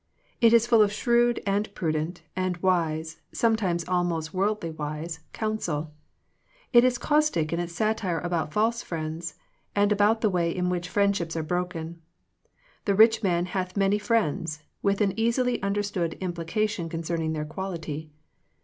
It 0.41 0.51
is 0.51 0.65
full 0.65 0.81
of 0.81 0.91
shrewd, 0.91 1.43
and 1.45 1.71
prudent, 1.75 2.23
and 2.35 2.57
wise, 2.57 3.21
some 3.31 3.55
times 3.55 3.87
almost 3.87 4.33
worldly 4.33 4.71
wise, 4.71 5.19
counsel. 5.31 5.93
It 6.73 6.83
is 6.83 6.97
caustic 6.97 7.53
in 7.53 7.59
its 7.59 7.73
satire 7.75 8.17
about 8.19 8.51
false 8.51 8.81
friends, 8.81 9.35
and 9.75 9.91
about 9.91 10.21
the 10.21 10.29
way 10.31 10.49
in 10.49 10.69
which 10.71 10.89
friendships 10.89 11.35
are 11.37 11.43
broken. 11.43 12.01
*'The 12.85 12.95
rich 12.95 13.19
hath 13.19 13.77
many 13.77 13.99
friends," 13.99 14.63
with 14.81 15.01
an 15.01 15.13
easily 15.19 15.61
understood 15.61 16.17
im 16.19 16.33
plication 16.33 16.89
concerning 16.89 17.33
their 17.33 17.45
quality. 17.45 18.09